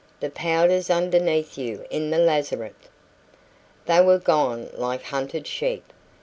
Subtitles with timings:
[0.19, 2.87] "The powder's underneath you in the lazarette!"
[3.85, 5.93] They were gone like hunted sheep.